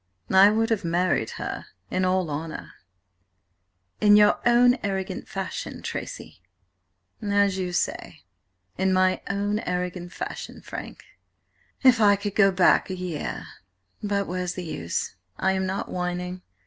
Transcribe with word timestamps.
"I 0.31 0.49
would 0.49 0.71
have 0.71 0.83
married 0.83 1.29
her 1.37 1.67
in 1.91 2.05
all 2.05 2.31
honour—" 2.31 2.71
"In 3.99 4.15
your 4.15 4.39
own 4.47 4.79
arrogant 4.83 5.27
fashion, 5.27 5.83
Tracy." 5.83 6.41
"As 7.21 7.59
you 7.59 7.71
say–in 7.71 8.93
my 8.93 9.21
own 9.29 9.59
arrogant 9.59 10.11
fashion, 10.11 10.61
Frank. 10.63 11.03
If 11.83 12.01
I 12.01 12.15
could 12.15 12.33
go 12.33 12.49
back 12.51 12.89
a 12.89 12.95
year–but 12.95 14.25
where's 14.25 14.55
the 14.55 14.63
use? 14.65 15.17
I 15.37 15.51
am 15.51 15.67
not 15.67 15.87
whining. 15.87 16.41